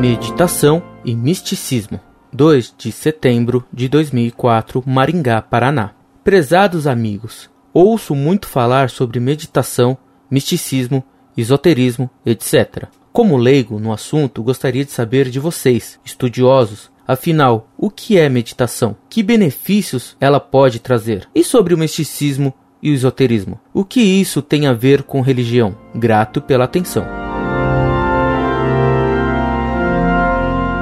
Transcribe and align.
Meditação 0.00 0.82
e 1.06 1.14
Misticismo, 1.14 1.98
2 2.30 2.74
de 2.76 2.92
setembro 2.92 3.64
de 3.72 3.88
2004, 3.88 4.84
Maringá, 4.86 5.40
Paraná. 5.40 5.92
Prezados 6.22 6.86
amigos, 6.86 7.48
ouço 7.72 8.14
muito 8.14 8.46
falar 8.46 8.90
sobre 8.90 9.18
meditação, 9.18 9.96
misticismo, 10.30 11.02
esoterismo, 11.34 12.10
etc. 12.26 12.84
Como 13.10 13.38
leigo 13.38 13.80
no 13.80 13.90
assunto, 13.90 14.42
gostaria 14.42 14.84
de 14.84 14.92
saber 14.92 15.30
de 15.30 15.40
vocês, 15.40 15.98
estudiosos, 16.04 16.90
afinal, 17.08 17.66
o 17.78 17.90
que 17.90 18.18
é 18.18 18.28
meditação? 18.28 18.94
Que 19.08 19.22
benefícios 19.22 20.14
ela 20.20 20.38
pode 20.38 20.78
trazer? 20.78 21.26
E 21.34 21.42
sobre 21.42 21.72
o 21.72 21.78
misticismo 21.78 22.52
e 22.82 22.90
o 22.90 22.94
esoterismo? 22.94 23.58
O 23.72 23.82
que 23.82 24.00
isso 24.00 24.42
tem 24.42 24.66
a 24.66 24.74
ver 24.74 25.04
com 25.04 25.22
religião? 25.22 25.74
Grato 25.94 26.42
pela 26.42 26.64
atenção. 26.64 27.25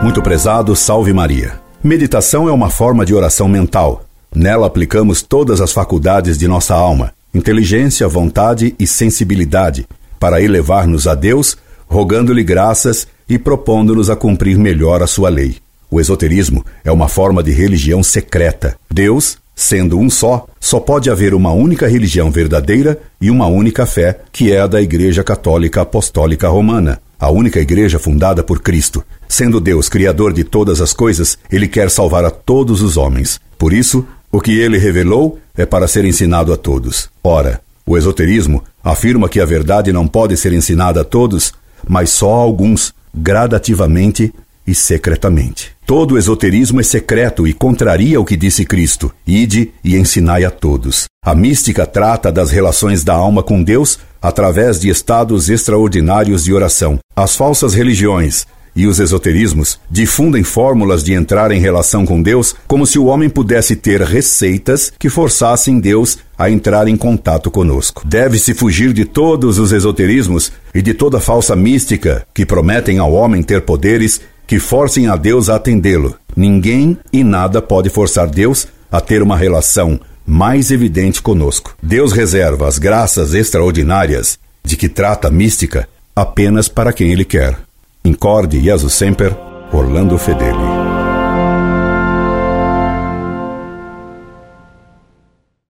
Muito 0.05 0.21
prezado, 0.21 0.77
salve 0.77 1.15
Maria. 1.15 1.55
Meditação 1.83 2.47
é 2.47 2.53
uma 2.53 2.69
forma 2.69 3.07
de 3.07 3.15
oração 3.15 3.49
mental. 3.49 4.05
Nela 4.35 4.67
aplicamos 4.67 5.23
todas 5.23 5.63
as 5.63 5.73
faculdades 5.73 6.37
de 6.37 6.47
nossa 6.47 6.75
alma, 6.75 7.15
inteligência, 7.35 8.07
vontade 8.07 8.75
e 8.79 8.87
sensibilidade, 8.87 9.89
para 10.21 10.43
elevar-nos 10.43 11.07
a 11.07 11.15
Deus, 11.15 11.57
rogando-lhe 11.89 12.45
graças 12.45 13.09
e 13.27 13.39
propondo-nos 13.39 14.11
a 14.11 14.15
cumprir 14.15 14.59
melhor 14.59 15.03
a 15.03 15.07
sua 15.07 15.31
lei. 15.31 15.57
O 15.91 15.99
esoterismo 15.99 16.63
é 16.85 16.93
uma 16.93 17.09
forma 17.09 17.43
de 17.43 17.53
religião 17.53 18.03
secreta. 18.03 18.77
Deus, 18.91 19.39
sendo 19.57 19.99
um 19.99 20.11
só, 20.11 20.47
só 20.61 20.79
pode 20.79 21.09
haver 21.09 21.33
uma 21.33 21.53
única 21.53 21.89
religião 21.89 22.31
verdadeira 22.31 23.01
e 23.19 23.31
uma 23.31 23.47
única 23.47 23.87
fé, 23.87 24.21
que 24.31 24.53
é 24.53 24.61
a 24.61 24.67
da 24.67 24.83
Igreja 24.83 25.25
Católica 25.25 25.81
Apostólica 25.81 26.47
Romana, 26.47 27.01
a 27.25 27.31
única 27.31 27.59
igreja 27.59 27.99
fundada 27.99 28.43
por 28.43 28.61
Cristo. 28.61 29.03
Sendo 29.27 29.59
Deus 29.59 29.89
criador 29.89 30.31
de 30.31 30.45
todas 30.45 30.83
as 30.83 30.93
coisas, 30.93 31.39
ele 31.51 31.67
quer 31.67 31.91
salvar 31.91 32.23
a 32.23 32.31
todos 32.31 32.83
os 32.83 32.99
homens. 32.99 33.41
Por 33.57 33.73
isso, 33.73 34.07
o 34.31 34.43
que 34.43 34.59
ele 34.59 34.77
revelou 34.77 35.39
é 35.57 35.65
para 35.65 35.89
ser 35.89 36.05
ensinado 36.05 36.53
a 36.53 36.57
todos. 36.59 37.09
Ora, 37.23 37.63
o 37.87 37.97
esoterismo 37.97 38.63
afirma 38.83 39.27
que 39.27 39.41
a 39.41 39.47
verdade 39.47 39.91
não 39.91 40.07
pode 40.07 40.37
ser 40.37 40.53
ensinada 40.53 41.01
a 41.01 41.05
todos, 41.05 41.55
mas 41.89 42.11
só 42.11 42.35
a 42.35 42.43
alguns, 42.43 42.93
gradativamente 43.15 44.31
e 44.67 44.75
secretamente. 44.75 45.73
Todo 45.87 46.17
esoterismo 46.17 46.81
é 46.81 46.83
secreto 46.83 47.47
e 47.47 47.53
contraria 47.53 48.21
o 48.21 48.25
que 48.25 48.37
disse 48.37 48.65
Cristo: 48.65 49.13
Ide 49.27 49.73
e 49.83 49.97
ensinai 49.97 50.45
a 50.45 50.51
todos. 50.51 51.05
A 51.25 51.35
mística 51.35 51.87
trata 51.87 52.33
das 52.33 52.51
relações 52.51 53.05
da 53.05 53.15
alma 53.15 53.43
com 53.43 53.63
Deus 53.63 53.99
através 54.21 54.81
de 54.81 54.89
estados 54.89 55.51
extraordinários 55.51 56.45
de 56.45 56.55
oração. 56.55 56.99
As 57.15 57.37
falsas 57.37 57.75
religiões 57.75 58.47
e 58.77 58.87
os 58.87 58.99
esoterismos 58.99 59.79
difundem 59.91 60.43
fórmulas 60.43 61.05
de 61.05 61.13
entrar 61.13 61.53
em 61.53 61.61
relação 61.61 62.05
com 62.05 62.21
Deus 62.21 62.55
como 62.67 62.87
se 62.87 62.99
o 62.99 63.05
homem 63.05 63.29
pudesse 63.29 63.77
ter 63.77 64.01
receitas 64.01 64.93
que 64.99 65.09
forçassem 65.09 65.79
Deus 65.79 66.19
a 66.37 66.51
entrar 66.51 66.89
em 66.89 66.97
contato 66.97 67.51
conosco. 67.51 68.03
Deve-se 68.05 68.53
fugir 68.55 68.93
de 68.93 69.05
todos 69.05 69.59
os 69.59 69.73
esoterismos 69.73 70.51
e 70.75 70.83
de 70.83 70.93
toda 70.93 71.21
falsa 71.21 71.55
mística 71.55 72.27
que 72.35 72.45
prometem 72.45 72.99
ao 72.99 73.13
homem 73.13 73.43
ter 73.43 73.61
poderes 73.61 74.21
que 74.47 74.59
forcem 74.59 75.09
a 75.09 75.17
Deus 75.17 75.49
a 75.49 75.57
atendê-lo. 75.57 76.17
Ninguém 76.37 76.99
e 77.13 77.23
nada 77.23 77.63
pode 77.63 77.89
forçar 77.91 78.29
Deus 78.29 78.67
a 78.91 79.01
ter 79.01 79.23
uma 79.23 79.37
relação 79.37 80.01
mais 80.27 80.71
evidente 80.71 81.21
conosco. 81.21 81.77
Deus 81.83 82.13
reserva 82.13 82.67
as 82.67 82.79
graças 82.79 83.35
extraordinárias 83.35 84.39
de 84.65 84.77
que 84.77 84.89
trata 84.89 85.29
a 85.29 85.31
mística 85.31 85.89
apenas 86.15 86.69
para 86.69 86.93
quem 86.93 87.13
Ele 87.13 87.25
quer. 87.25 87.59
Incorde 88.05 88.61
Jesus 88.61 88.95
Semper, 88.95 89.37
Orlando 89.73 90.17
Fedeli. 90.19 90.74